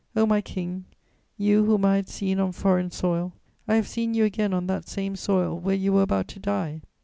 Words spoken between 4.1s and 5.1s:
you again on that